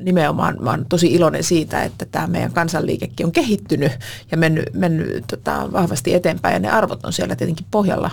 [0.00, 3.92] nimenomaan mä olen tosi iloinen siitä, että tämä meidän kansanliikekin on kehittynyt
[4.30, 8.10] ja mennyt, mennyt tota, vahvasti eteenpäin ja ne arvot on siellä tietenkin pohjalla.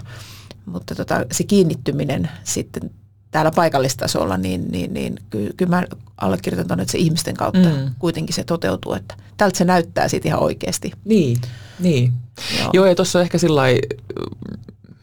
[0.66, 2.92] Mutta tota, se kiinnittyminen sitten
[3.32, 5.84] täällä paikallistasolla, niin, niin, niin kyllä, kyllä mä
[6.18, 7.92] allekirjoitan tuonne, että se ihmisten kautta mm.
[8.00, 10.92] kuitenkin se toteutuu, että tältä se näyttää sitten ihan oikeasti.
[11.06, 11.38] Niin,
[11.80, 12.14] niin.
[12.60, 13.62] Joo, Joo ja tuossa ehkä sillä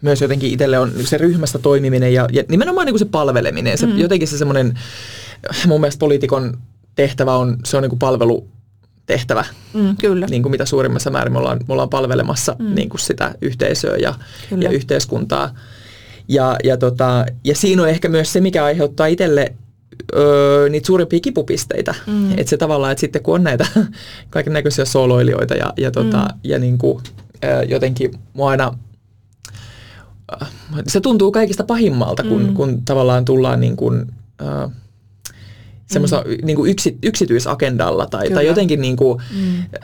[0.01, 3.87] myös jotenkin itselle on se ryhmästä toimiminen ja, ja nimenomaan niin kuin se palveleminen, se,
[3.87, 3.98] mm.
[3.98, 4.79] jotenkin se semmoinen,
[5.66, 6.59] mun mielestä poliitikon
[6.94, 8.48] tehtävä on, se on niin kuin palvelu
[9.07, 10.27] tehtävä, mm, kyllä.
[10.31, 12.74] Niin kuin mitä suurimmassa määrin me ollaan, me ollaan palvelemassa mm.
[12.74, 14.14] niin kuin sitä yhteisöä ja,
[14.61, 15.55] ja yhteiskuntaa.
[16.29, 19.53] Ja, ja, tota, ja siinä on ehkä myös se, mikä aiheuttaa itselle
[20.14, 21.94] öö, niitä suurimpia kipupisteitä.
[22.07, 22.31] Mm.
[22.31, 23.66] Että se tavallaan, että sitten kun on näitä
[24.31, 26.40] kaiken näköisiä soloilijoita ja, ja, tota, mm.
[26.44, 27.03] ja niin kuin,
[27.68, 28.79] jotenkin mua aina
[30.87, 32.55] se tuntuu kaikista pahimmalta, kun, mm.
[32.55, 34.07] kun tavallaan tullaan niin kuin,
[34.42, 34.70] äh,
[35.88, 36.46] semmoista mm.
[36.46, 39.79] niin kuin yksi, yksityisagendalla tai, tai jotenkin niin kuin, mm.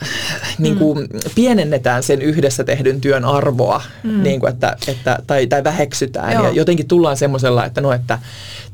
[0.59, 1.09] niin kuin mm.
[1.35, 4.23] pienennetään sen yhdessä tehdyn työn arvoa mm.
[4.23, 6.45] niin kuin, että, että, tai, tai väheksytään Joo.
[6.45, 8.19] ja jotenkin tullaan semmoisella, että no, että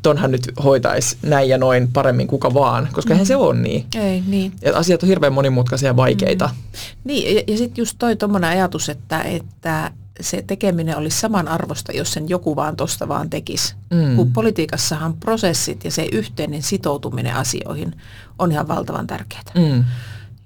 [0.02, 3.24] tonhan nyt hoitaisi näin ja noin paremmin kuka vaan, koska mm.
[3.24, 3.84] se on niin.
[3.94, 4.52] Ei, niin.
[4.62, 6.46] Ja asiat on hirveän monimutkaisia ja vaikeita.
[6.46, 6.78] Mm.
[7.04, 9.90] Niin, ja, ja sitten just toi tuommoinen ajatus, että, että
[10.20, 13.74] se tekeminen olisi saman arvosta, jos sen joku vaan tosta vaan tekisi.
[13.90, 14.16] Mm.
[14.16, 17.96] Kun politiikassahan prosessit ja se yhteinen sitoutuminen asioihin
[18.38, 19.42] on ihan valtavan tärkeää.
[19.54, 19.84] Mm.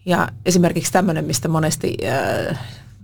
[0.07, 1.97] Ja esimerkiksi tämmöinen, mistä monesti
[2.51, 2.59] äh,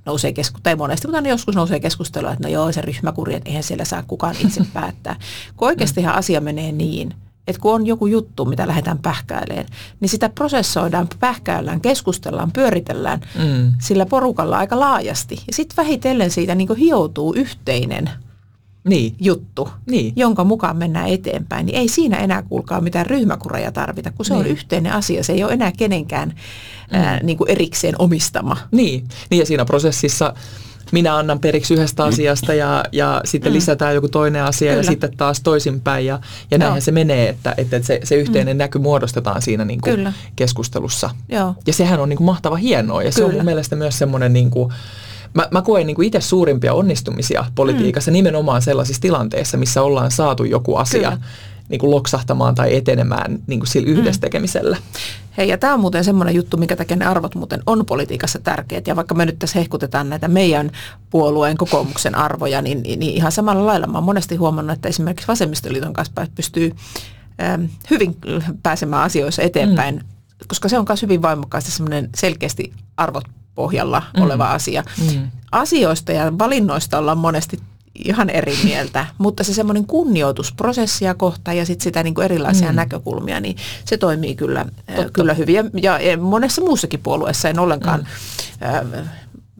[0.07, 3.63] nousee keskustelu, tai monesti, mutta joskus nousee keskustelua, että no joo, se ryhmäkuri, että eihän
[3.63, 5.17] siellä saa kukaan itse päättää.
[5.57, 7.15] Kun oikeastihan asia menee niin,
[7.51, 9.67] että kun on joku juttu, mitä lähdetään pähkäilemään,
[10.01, 13.73] niin sitä prosessoidaan, pähkäillään, keskustellaan, pyöritellään mm.
[13.81, 15.35] sillä porukalla aika laajasti.
[15.35, 18.11] Ja sitten vähitellen siitä niin hioutuu yhteinen
[18.85, 19.15] niin.
[19.21, 20.13] juttu, niin.
[20.17, 21.67] jonka mukaan mennään eteenpäin.
[21.67, 24.41] Niin ei siinä enää kuulkaa mitään ryhmäkureja tarvita, kun se niin.
[24.41, 25.25] on yhteinen asia.
[25.25, 26.99] Se ei ole enää kenenkään mm.
[26.99, 28.57] ää, niin kuin erikseen omistama.
[28.71, 29.09] Niin.
[29.31, 30.35] niin, ja siinä prosessissa
[30.93, 33.57] minä annan periksi yhdestä asiasta ja, ja sitten mm.
[33.57, 34.81] lisätään joku toinen asia Kyllä.
[34.81, 36.07] ja sitten taas toisinpäin.
[36.07, 36.81] Ja, ja näinhän Joo.
[36.81, 38.59] se menee, että, että se, se yhteinen mm.
[38.59, 41.11] näky muodostetaan siinä niin kuin keskustelussa.
[41.29, 41.55] Joo.
[41.67, 43.17] Ja sehän on niin kuin mahtava hienoa ja Kyllä.
[43.17, 44.33] se on mun mielestä myös semmoinen...
[44.33, 44.73] Niin kuin,
[45.35, 48.13] Mä, mä koen niin itse suurimpia onnistumisia politiikassa mm.
[48.13, 51.19] nimenomaan sellaisissa tilanteissa, missä ollaan saatu joku asia Kyllä
[51.71, 54.21] niin kuin loksahtamaan tai etenemään niin kuin sillä yhdessä mm.
[54.21, 54.77] tekemisellä.
[55.37, 58.87] Hei, ja tämä on muuten semmoinen juttu, mikä takia ne arvot muuten on politiikassa tärkeät.
[58.87, 60.71] Ja vaikka me nyt tässä hehkutetaan näitä meidän
[61.11, 65.93] puolueen kokoomuksen arvoja, niin, niin ihan samalla lailla mä oon monesti huomannut, että esimerkiksi vasemmistoliiton
[65.93, 66.73] kanssa pystyy
[67.43, 68.17] ähm, hyvin
[68.63, 70.03] pääsemään asioissa eteenpäin, mm.
[70.49, 74.23] koska se on myös hyvin voimakkaasti semmoinen selkeästi arvot pohjalla mm.
[74.23, 74.85] oleva asia.
[75.13, 75.31] Mm.
[75.53, 77.61] Asioista ja valinnoista ollaan monesti
[77.95, 82.77] ihan eri mieltä, mutta se semmoinen kunnioitusprosessia kohtaan ja sitten sitä niin kuin erilaisia mm.
[82.77, 85.71] näkökulmia, niin se toimii kyllä, äh, kyllä hyvin.
[85.83, 88.97] Ja, ja monessa muussakin puolueessa en ollenkaan mm.
[88.99, 89.11] äh,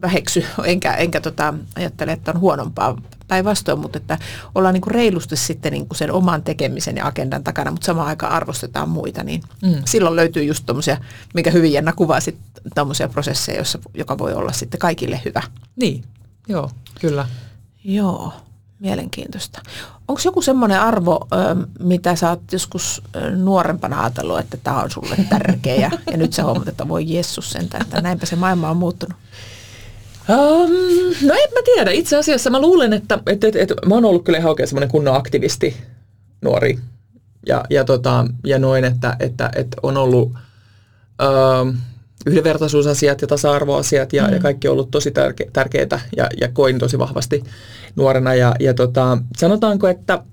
[0.01, 4.17] väheksy, enkä, enkä tota, ajattele, että on huonompaa päinvastoin, mutta että
[4.55, 8.07] ollaan niin kuin reilusti sitten niin kuin sen oman tekemisen ja agendan takana, mutta samaan
[8.07, 9.75] aikaan arvostetaan muita, niin mm.
[9.85, 10.97] silloin löytyy just tuommoisia,
[11.33, 12.37] mikä hyvin Jenna kuvasi,
[12.75, 15.43] tuommoisia prosesseja, jossa, joka voi olla sitten kaikille hyvä.
[15.75, 16.03] Niin,
[16.47, 17.27] joo, kyllä.
[17.83, 18.33] Joo,
[18.79, 19.61] mielenkiintoista.
[20.07, 21.27] Onko joku semmoinen arvo,
[21.79, 23.01] mitä sä oot joskus
[23.35, 27.77] nuorempana ajatellut, että tämä on sulle tärkeä ja, nyt sä huomaat, että voi Jessus sentä,
[27.81, 29.17] että näinpä se maailma on muuttunut?
[30.29, 30.71] Um,
[31.27, 31.91] no en mä tiedä.
[31.91, 34.89] Itse asiassa mä luulen, että, että, että, että mä oon ollut kyllä ihan oikein semmoinen
[34.89, 35.77] kunnon aktivisti
[36.41, 36.79] nuori.
[37.47, 40.31] Ja, ja, tota, ja noin, että, että, että on ollut...
[41.61, 41.77] Um,
[42.25, 44.33] yhdenvertaisuusasiat ja tasa-arvoasiat ja, mm.
[44.33, 47.43] ja kaikki on ollut tosi tärke, tärkeitä ja, ja koin tosi vahvasti
[47.95, 48.35] nuorena.
[48.35, 50.23] Ja, ja tota, sanotaanko, että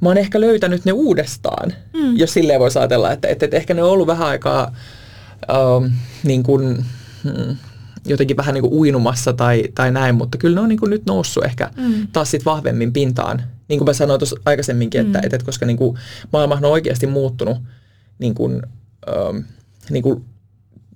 [0.00, 2.16] mä oon ehkä löytänyt ne uudestaan, mm.
[2.16, 4.74] jos silleen voisi ajatella, että, että, että ehkä ne on ollut vähän aikaa
[5.50, 5.92] ähm,
[6.24, 6.84] niin kuin,
[7.22, 7.56] hmm,
[8.06, 11.06] jotenkin vähän niin kuin uinumassa tai, tai näin, mutta kyllä ne on niin kuin nyt
[11.06, 12.06] noussut ehkä mm.
[12.12, 13.42] taas sit vahvemmin pintaan.
[13.68, 15.06] Niin kuin mä sanoin tuossa aikaisemminkin, mm.
[15.06, 15.98] että, että, että koska niin kuin
[16.32, 17.58] maailma on oikeasti muuttunut
[18.18, 18.62] niin kuin,
[19.08, 19.36] ähm,
[19.90, 20.24] niin kuin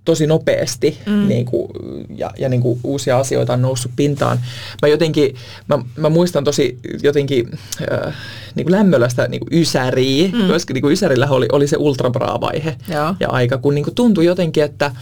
[0.05, 1.29] tosi nopeasti mm.
[1.29, 1.69] niin kuin,
[2.17, 4.41] ja, ja niin kuin uusia asioita on noussut pintaan.
[4.83, 5.35] Mä jotenkin,
[5.69, 7.51] mä, mä muistan tosi jotenkin
[7.93, 8.15] äh,
[8.55, 10.49] niin kuin lämmölästä niin kuin ysäriä, mm.
[10.49, 13.15] koska niin kuin ysärillä oli, oli se ultrabraa-vaihe ja.
[13.21, 14.93] ja aika, kun niin kuin tuntui jotenkin, että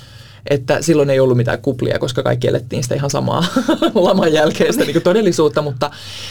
[0.46, 3.44] että silloin ei ollut mitään kuplia, koska kaikki elettiin sitä ihan samaa
[3.94, 5.90] laman jälkeistä niin todellisuutta, mutta,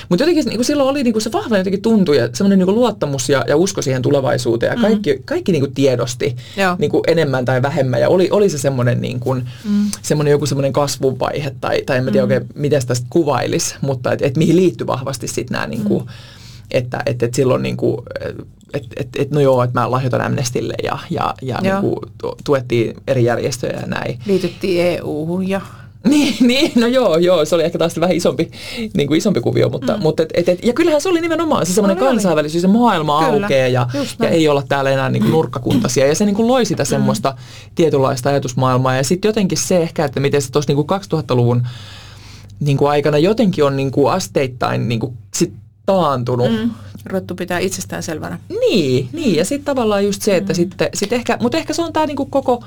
[0.09, 2.75] mutta jotenkin niin kuin silloin oli niin kuin se vahva jotenkin tuntu ja semmoinen niin
[2.75, 4.81] luottamus ja, ja usko siihen tulevaisuuteen ja mm.
[4.81, 5.23] kaikki, mm.
[5.25, 6.35] kaikki niin kuin tiedosti
[6.79, 9.91] niin kuin enemmän tai vähemmän ja oli, oli se semmoinen, niin kuin, mm.
[10.01, 12.31] semmoinen joku semmoinen kasvuvaihe tai, tai en mä tiedä mm.
[12.31, 16.09] oikein miten sitä kuvailisi, mutta että et mihin liittyy vahvasti sitten nämä niin kuin, mm
[16.71, 17.97] että et, et silloin niin kuin,
[18.73, 21.95] että et, et, no joo, että mä lahjoitan Amnestille ja, ja, ja niin kuin
[22.43, 24.19] tuettiin eri järjestöjä ja näin.
[24.25, 25.61] Liityttiin EU-hun ja...
[26.09, 28.51] Niin, niin, no joo, joo, se oli ehkä taas vähän isompi,
[28.93, 30.03] niin kuin isompi kuvio, mutta, mm.
[30.03, 33.25] mutta et, et, et, ja kyllähän se oli nimenomaan se semmoinen no, kansainvälisyys, se maailma
[33.25, 33.87] Kyllä, aukeaa ja,
[34.19, 36.87] ja ei olla täällä enää niin kuin nurkkakuntaisia ja se niin kuin loi sitä mm.
[36.87, 37.71] semmoista mm.
[37.75, 41.67] tietynlaista ajatusmaailmaa ja sitten jotenkin se ehkä, että miten se tuossa niin 2000-luvun
[42.59, 45.53] niin kuin aikana jotenkin on niin kuin asteittain niin kuin sit
[45.87, 46.51] taantunut.
[46.51, 46.71] Mm.
[47.05, 48.39] Ruvettu pitää itsestään selvänä.
[48.49, 49.35] Niin, niin.
[49.35, 50.55] ja sitten tavallaan just se, että mm.
[50.55, 52.63] sitten sit ehkä, mutta ehkä se on tämä niinku koko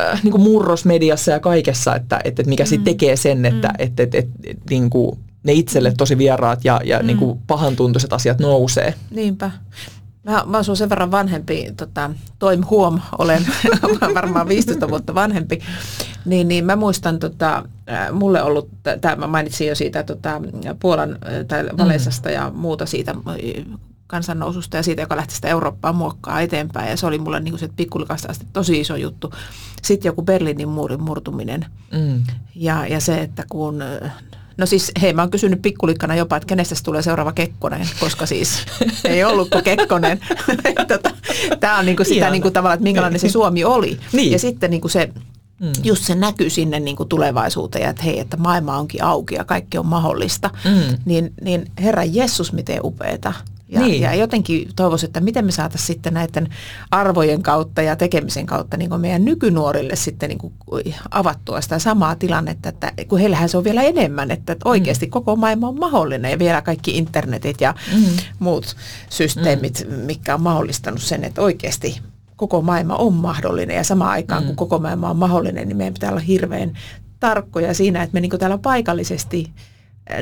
[0.00, 2.68] äh, niinku murros mediassa ja kaikessa, että et, et mikä mm.
[2.68, 3.74] sitten tekee sen, että mm.
[3.78, 4.28] et, et, et,
[4.70, 7.06] niinku, ne itselle tosi vieraat ja, ja mm.
[7.06, 8.94] niin kuin pahantuntuiset asiat nousee.
[9.10, 9.50] Niinpä.
[10.28, 13.46] Mä, mä oon sen verran vanhempi, tota, toim huom, olen
[14.14, 15.60] varmaan 15 vuotta vanhempi,
[16.24, 17.64] niin, niin mä muistan, tota,
[18.12, 18.68] mulle ollut,
[19.00, 20.42] tää, mä mainitsin jo siitä tota,
[20.80, 22.34] Puolan tai Valesasta mm.
[22.34, 23.14] ja muuta siitä
[24.06, 26.90] kansannoususta ja siitä, joka lähti sitä Eurooppaa muokkaa eteenpäin.
[26.90, 29.32] Ja se oli mulle niin se pikkulikasta asti tosi iso juttu.
[29.82, 31.66] Sitten joku Berliinin muurin murtuminen.
[31.92, 32.24] Mm.
[32.54, 33.82] Ja, ja se, että kun
[34.58, 38.58] No siis hei, mä oon kysynyt pikkulikkana jopa, että kenestä tulee seuraava Kekkonen, koska siis
[39.04, 40.20] ei ollut kuin Kekkonen.
[40.88, 41.10] tota,
[41.60, 44.00] Tämä on niinku sitä niinku tavallaan, että minkälainen se Suomi oli.
[44.12, 44.32] Niin.
[44.32, 45.12] Ja sitten niinku se,
[45.60, 45.72] mm.
[45.84, 49.86] just se näkyy sinne niinku tulevaisuuteen, että hei, että maailma onkin auki ja kaikki on
[49.86, 50.50] mahdollista.
[50.64, 50.98] Mm.
[51.04, 53.32] Niin, niin Herra Jessus, miten upeeta.
[53.68, 54.02] Ja, niin.
[54.02, 56.48] ja jotenkin toivoisin, että miten me saataisiin sitten näiden
[56.90, 60.52] arvojen kautta ja tekemisen kautta niin kuin meidän nykynuorille sitten niin kuin
[61.10, 65.10] avattua sitä samaa tilannetta, että kun heillähän se on vielä enemmän, että oikeasti mm.
[65.10, 68.04] koko maailma on mahdollinen ja vielä kaikki internetit ja mm.
[68.38, 68.76] muut
[69.10, 69.94] systeemit, mm.
[69.94, 72.00] mikä on mahdollistanut sen, että oikeasti
[72.36, 74.46] koko maailma on mahdollinen ja samaan aikaan mm.
[74.46, 76.72] kun koko maailma on mahdollinen, niin meidän pitää olla hirveän
[77.20, 79.50] tarkkoja siinä, että me niin kuin täällä paikallisesti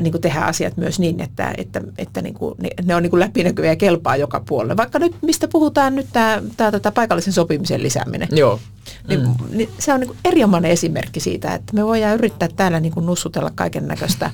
[0.01, 3.19] niin kuin tehdä asiat myös niin, että, että, että niin kuin, ne on niin kuin
[3.19, 4.77] läpinäkyviä ja kelpaa joka puolelle.
[4.77, 8.27] Vaikka nyt, mistä puhutaan nyt tämä, tämä, tämä paikallisen sopimisen lisääminen.
[8.31, 8.59] Joo.
[9.07, 9.57] Niin, mm.
[9.57, 13.05] niin se on niin kuin erinomainen esimerkki siitä, että me voidaan yrittää täällä niin kuin
[13.05, 14.31] nussutella kaiken näköistä,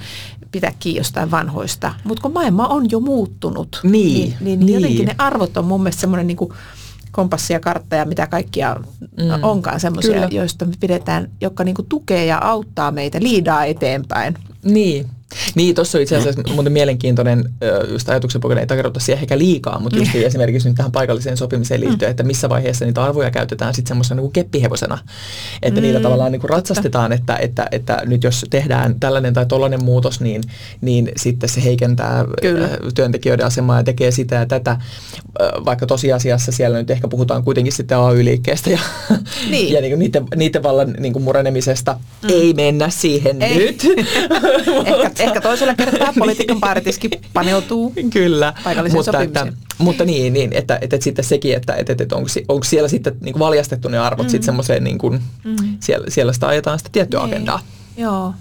[0.52, 1.94] pitää kiinni jostain vanhoista.
[2.04, 4.74] Mutta kun maailma on jo muuttunut, niin, niin, niin, niin.
[4.74, 6.54] jotenkin ne arvot on mun mielestä semmoinen niin kuin
[7.12, 9.44] kompassia, kartteja, mitä kaikkia mm.
[9.44, 14.36] onkaan semmoisia, joista me pidetään, jotka niin kuin tukee ja auttaa meitä, liidaa eteenpäin.
[14.64, 15.10] Niin,
[15.56, 17.50] niin, tuossa on itse asiassa muuten mielenkiintoinen
[17.92, 20.22] just ajatuksen pohjalta, ei takerrota siihen ehkä liikaa, mutta just mm.
[20.22, 22.12] esimerkiksi nyt tähän paikalliseen sopimiseen liittyen, mm.
[22.12, 24.98] että missä vaiheessa niitä arvoja käytetään sitten semmoisena niin keppihevosena,
[25.62, 25.84] että mm.
[25.84, 30.22] niillä tavallaan niin kuin ratsastetaan, että, että, että nyt jos tehdään tällainen tai tollainen muutos,
[30.22, 30.42] niin,
[30.82, 32.70] niin sitten se heikentää Kyllä.
[32.96, 34.78] työntekijöiden asemaa ja tekee sitä ja tätä,
[35.66, 38.80] vaikka tosiasiassa siellä nyt ehkä puhutaan kuitenkin sitten AY-liikkeestä ja,
[39.50, 39.74] niin.
[39.74, 41.98] ja niin kuin niiden, niiden vallan niin kuin murenemisesta.
[42.24, 42.30] Mm.
[42.30, 43.58] Ei mennä siihen ei.
[43.58, 43.84] nyt.
[44.86, 48.54] ehkä Ehkä toisella kertaa politiikan partiskin paneutuu Kyllä,
[48.94, 52.64] mutta, että, mutta niin, niin että, että, että sitten sekin, että, että, että onko, onko
[52.64, 54.30] siellä sitten niin valjastettu ne arvot mm.
[54.30, 55.78] sitten semmoiseen, niin kuin, mm.
[55.80, 57.34] siellä, siellä sitä ajetaan sitä tiettyä niin.
[57.34, 57.60] agendaa.
[57.98, 58.34] Joo.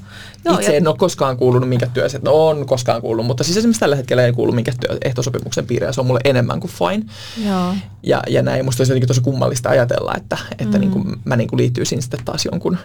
[0.44, 0.76] Joo, Itse ja...
[0.76, 4.24] en ole koskaan kuulunut minkä työssä, no on koskaan kuullut, mutta siis esimerkiksi tällä hetkellä
[4.24, 7.04] ei kuulu minkä työ, ehtosopimuksen piiriä, ja se on mulle enemmän kuin fine.
[7.48, 7.74] Joo.
[8.02, 10.80] Ja, ja näin, musta olisi jotenkin tosi kummallista ajatella, että, että mm.
[10.80, 12.78] niin kuin, mä niin kuin liittyisin sitten taas jonkun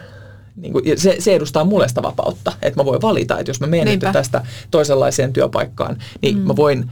[0.60, 3.66] niin kuin, se, se edustaa mulle sitä vapautta, että mä voin valita, että jos mä
[3.66, 6.46] menen tästä toisenlaiseen työpaikkaan, niin mm.
[6.46, 6.90] mä voin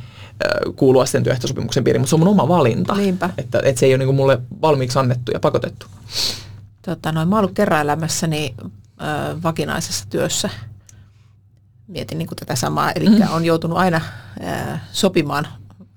[0.77, 2.95] kuulua sen työehtosopimuksen piiriin, mutta se on mun oma valinta.
[2.95, 3.31] Niinpä.
[3.39, 5.87] Että, että se ei ole niin kuin mulle valmiiksi annettu ja pakotettu.
[6.83, 10.51] Tota, noin, mä oon ollut kerran elämässäni äh, vakinaisessa työssä.
[11.89, 13.23] Mietin niin kuin tätä samaa, eli mm.
[13.31, 14.01] on joutunut aina
[14.45, 15.49] äh, sopimaan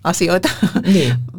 [0.04, 0.50] asioita
[0.94, 1.16] niin.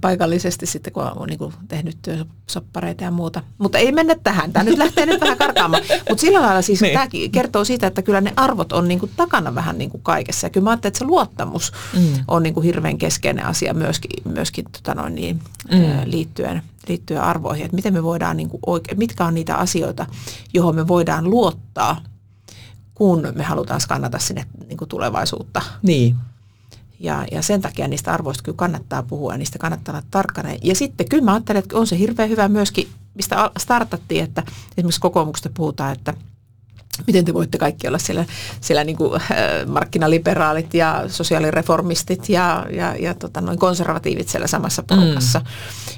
[0.00, 3.42] paikallisesti sitten, kun on niin kuin tehnyt työsoppareita ja muuta.
[3.58, 4.52] Mutta ei mennä tähän.
[4.52, 5.82] Tämä nyt lähtee nyt vähän karkaamaan.
[6.08, 6.92] Mutta sillä lailla siis niin.
[6.92, 10.46] tämä kertoo siitä, että kyllä ne arvot on niin kuin takana vähän niin kuin kaikessa.
[10.46, 12.24] Ja kyllä mä ajattelen, että se luottamus mm.
[12.28, 15.40] on niin kuin hirveän keskeinen asia myöskin, myöskin tota noin niin,
[15.72, 15.80] mm.
[16.04, 17.64] liittyen, liittyen arvoihin.
[17.64, 20.06] Että miten me voidaan, niin kuin oike- mitkä on niitä asioita,
[20.54, 22.02] johon me voidaan luottaa,
[22.94, 25.62] kun me halutaan skannata sinne niin kuin tulevaisuutta.
[25.82, 26.16] Niin.
[27.04, 30.48] Ja, ja sen takia niistä arvoista kyllä kannattaa puhua ja niistä kannattaa olla tarkkana.
[30.62, 34.42] Ja sitten kyllä mä ajattelen, että on se hirveän hyvä myöskin, mistä startattiin, että
[34.78, 36.14] esimerkiksi kokoomuksesta puhutaan, että
[37.06, 38.24] miten te voitte kaikki olla siellä,
[38.60, 39.28] siellä niin kuin, äh,
[39.66, 45.38] markkinaliberaalit ja sosiaalireformistit ja, ja, ja tota, noin konservatiivit siellä samassa porukassa.
[45.38, 45.44] Mm.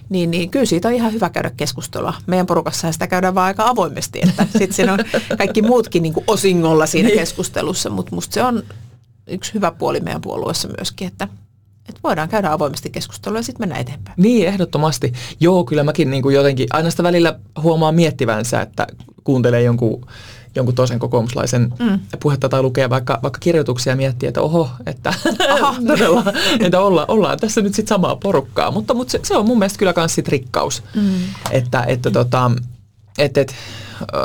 [0.08, 2.14] Niin, niin kyllä siitä on ihan hyvä käydä keskustelua.
[2.26, 4.98] Meidän porukassa sitä käydään vaan aika avoimesti, että sitten siinä on
[5.38, 7.18] kaikki muutkin niin kuin osingolla siinä niin.
[7.18, 8.62] keskustelussa, mutta musta se on
[9.26, 11.28] yksi hyvä puoli meidän puolueessa myöskin, että,
[11.88, 14.14] että voidaan käydä avoimesti keskustelua ja sitten mennä eteenpäin.
[14.16, 15.12] Niin, ehdottomasti.
[15.40, 18.86] Joo, kyllä mäkin niin kuin jotenkin aina sitä välillä huomaa miettivänsä, että
[19.24, 20.06] kuuntelee jonkun,
[20.54, 22.00] jonkun toisen kokoomuslaisen mm.
[22.20, 25.14] puhetta tai lukee vaikka, vaikka kirjoituksia ja miettii, että oho, että
[25.86, 26.24] todella,
[26.60, 28.70] että olla, ollaan tässä nyt sitten samaa porukkaa.
[28.70, 31.10] Mutta, mutta se, se on mun mielestä kyllä myös sit rikkaus, mm.
[31.50, 32.50] että, että, tota,
[33.18, 33.54] että, että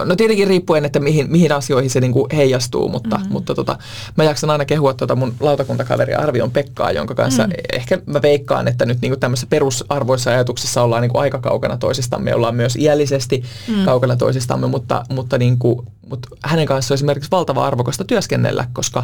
[0.05, 3.31] no tietenkin riippuen, että mihin, mihin asioihin se niinku heijastuu, mutta, mm-hmm.
[3.31, 3.77] mutta tota,
[4.17, 7.63] mä jaksan aina kehua tuota mun lautakuntakaveri Arvion Pekkaa, jonka kanssa mm-hmm.
[7.73, 12.55] ehkä mä veikkaan, että nyt niinku tämmöisissä perusarvoissa ajatuksissa ollaan niinku aika kaukana toisistamme, ollaan
[12.55, 13.86] myös iällisesti mm-hmm.
[13.86, 19.03] kaukana toisistamme, mutta, mutta, niinku, mutta hänen kanssaan on esimerkiksi valtava arvokasta työskennellä, koska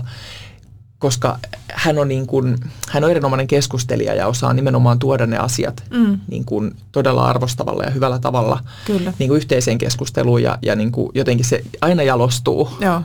[1.00, 1.40] koska
[1.74, 2.58] hän on, niin kuin,
[2.90, 6.20] hän on erinomainen keskustelija ja osaa nimenomaan tuoda ne asiat mm.
[6.28, 9.14] niin kuin todella arvostavalla ja hyvällä tavalla Kyllä.
[9.20, 13.02] Niin kuin yhteiseen keskusteluun ja, ja niin kuin jotenkin se aina jalostuu Joo.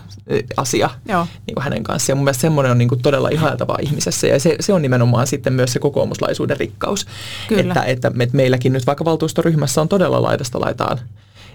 [0.57, 1.26] asia Joo.
[1.46, 2.12] Niin kuin hänen kanssaan.
[2.12, 5.26] Ja mun mielestä semmoinen on niin kuin todella ihailtavaa ihmisessä ja se, se on nimenomaan
[5.26, 7.07] sitten myös se kokoomuslaisuuden rikkaus.
[7.48, 7.61] Kyllä.
[7.61, 10.98] Että, että me, meilläkin nyt vaikka valtuustoryhmässä on todella laidasta laitaan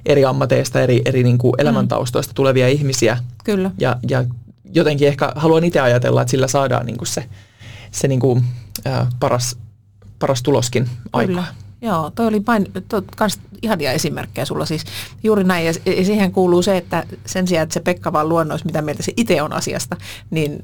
[0.06, 3.18] eri ammateista, eri, eri niin kuin elämäntaustoista tulevia ihmisiä.
[3.44, 3.72] Kyllä.
[3.80, 4.26] Ja, ja
[4.74, 7.30] jotenkin ehkä haluan itse ajatella, että sillä saadaan niin kuin se,
[7.92, 8.44] se niin kuin,
[8.86, 9.58] ää, paras,
[10.20, 11.48] paras tuloskin aikaan.
[11.82, 14.84] Joo, toi oli vain toi, kans ihania esimerkkejä sulla siis
[15.24, 15.66] juuri näin.
[15.66, 19.14] Ja, siihen kuuluu se, että sen sijaan, että se Pekka vaan luonnoisi, mitä mieltä se
[19.18, 19.98] itse on asiasta,
[20.30, 20.64] niin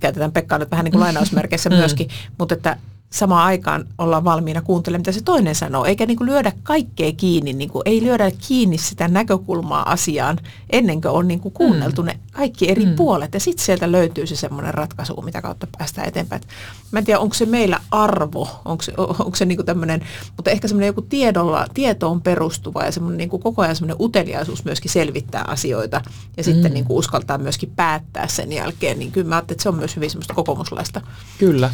[0.00, 1.76] käytetään Pekkaa nyt vähän niin kuin lainausmerkeissä mm.
[1.76, 2.08] myöskin,
[2.38, 2.76] mutta että
[3.10, 7.52] samaan aikaan ollaan valmiina kuuntelemaan, mitä se toinen sanoo, eikä niin kuin lyödä kaikkea kiinni,
[7.52, 10.38] niin kuin ei lyödä kiinni sitä näkökulmaa asiaan
[10.70, 12.06] ennen kuin on niin kuin kuunneltu mm.
[12.06, 12.94] ne kaikki eri mm.
[12.94, 13.34] puolet.
[13.34, 16.42] Ja sitten sieltä löytyy se semmoinen ratkaisu, mitä kautta päästään eteenpäin.
[16.90, 20.00] Mä en tiedä, onko se meillä arvo, onko se, onko se niin kuin tämmöinen,
[20.36, 24.64] mutta ehkä semmoinen joku tiedolla, tietoon perustuva ja semmoinen niin kuin koko ajan semmoinen uteliaisuus
[24.64, 26.00] myöskin selvittää asioita
[26.36, 26.44] ja mm.
[26.44, 28.98] sitten niin kuin uskaltaa myöskin päättää sen jälkeen.
[28.98, 31.00] Niin kyllä mä ajattelin, että se on myös hyvin semmoista kokoomuslaista.
[31.38, 31.70] Kyllä.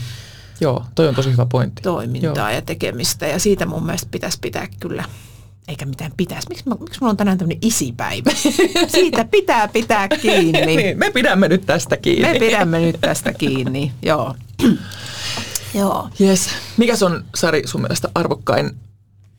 [0.60, 1.82] Joo, toi on tosi hyvä pointti.
[1.82, 2.56] Toimintaa Joo.
[2.56, 5.04] ja tekemistä ja siitä mun mielestä pitäisi pitää kyllä
[5.68, 6.48] eikä mitään pitäisi.
[6.48, 8.30] Miksi, miksi mulla on tänään tämmöinen isipäivä?
[8.86, 10.66] Siitä pitää pitää kiinni.
[10.76, 12.32] niin, me pidämme nyt tästä kiinni.
[12.32, 14.34] Me pidämme nyt tästä kiinni, joo.
[15.74, 16.08] joo.
[16.20, 16.48] Yes.
[16.76, 18.70] Mikäs on, Sari, sun mielestä arvokkain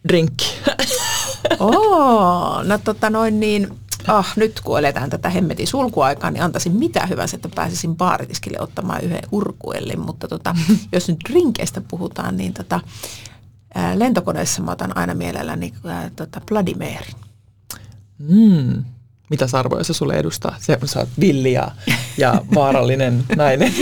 [0.08, 0.54] drinkki?
[1.60, 3.67] oh, no tota noin niin,
[4.07, 9.03] ah, nyt kun eletään tätä hemmetin sulkuaikaa, niin antaisin mitä hyvänsä, että pääsisin baaritiskille ottamaan
[9.03, 9.99] yhden urkuellin.
[9.99, 10.55] Mutta tota,
[10.93, 12.79] jos nyt drinkeistä puhutaan, niin tota,
[13.75, 17.11] ää, lentokoneessa mä otan aina mielelläni ää, tota Bloody Mary.
[18.17, 18.83] Mm.
[19.29, 20.55] Mitä arvoja se sulle edustaa?
[20.59, 21.71] Se, sä oot villi ja,
[22.17, 23.73] ja vaarallinen nainen.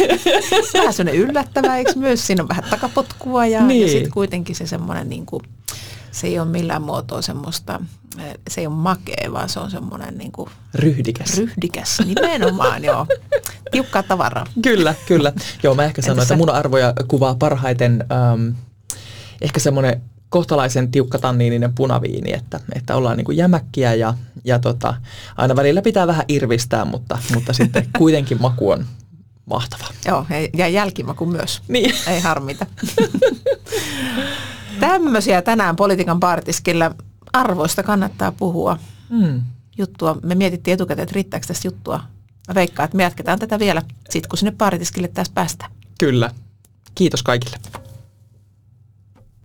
[0.73, 2.27] Vähän sellainen yllättävä, eikö myös?
[2.27, 3.81] Siinä on vähän takapotkua ja, niin.
[3.81, 5.43] ja sitten kuitenkin se semmoinen niin kuin,
[6.13, 7.79] se ei ole millään muotoa semmoista,
[8.17, 11.37] eh, se ei ole makea, vaan se on semmoinen niin kuin ryhdikäs.
[11.37, 13.07] Ryhdikäs, nimenomaan joo.
[13.71, 14.45] Tiukkaa tavaraa.
[14.61, 15.33] Kyllä, kyllä.
[15.63, 18.49] Joo, mä ehkä sanoin, että mun arvoja kuvaa parhaiten ähm,
[19.41, 24.93] ehkä semmoinen kohtalaisen tiukka tanniininen punaviini, että, että ollaan niin kuin jämäkkiä ja, ja tota,
[25.37, 28.85] aina välillä pitää vähän irvistää, mutta, mutta sitten kuitenkin maku on
[29.45, 29.85] mahtava.
[30.05, 30.25] Joo,
[30.57, 31.61] ja jälkimaku myös.
[31.67, 31.95] Niin.
[32.07, 32.65] Ei harmita.
[34.87, 36.95] Tämmöisiä tänään politiikan partiskilla
[37.33, 38.77] arvoista kannattaa puhua.
[39.09, 39.41] Mm.
[39.77, 40.17] Juttua.
[40.23, 41.99] Me mietittiin etukäteen, että riittääkö tästä juttua.
[42.47, 45.71] Mä veikkaan, että me jatketaan tätä vielä sit kun sinne partitiskille taas päästään.
[45.99, 46.31] Kyllä.
[46.95, 47.57] Kiitos kaikille.